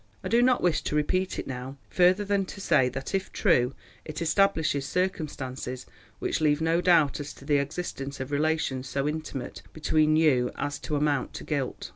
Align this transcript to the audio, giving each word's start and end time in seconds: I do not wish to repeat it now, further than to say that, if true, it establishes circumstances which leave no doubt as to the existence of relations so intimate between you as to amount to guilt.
I 0.23 0.29
do 0.29 0.41
not 0.41 0.63
wish 0.63 0.81
to 0.85 0.95
repeat 0.95 1.37
it 1.37 1.45
now, 1.45 1.77
further 1.91 2.25
than 2.25 2.45
to 2.45 2.59
say 2.59 2.89
that, 2.89 3.13
if 3.13 3.31
true, 3.31 3.75
it 4.03 4.19
establishes 4.19 4.83
circumstances 4.83 5.85
which 6.17 6.41
leave 6.41 6.59
no 6.59 6.81
doubt 6.81 7.19
as 7.19 7.33
to 7.35 7.45
the 7.45 7.57
existence 7.57 8.19
of 8.19 8.31
relations 8.31 8.89
so 8.89 9.07
intimate 9.07 9.61
between 9.73 10.15
you 10.15 10.49
as 10.55 10.79
to 10.79 10.95
amount 10.95 11.33
to 11.35 11.43
guilt. 11.43 11.89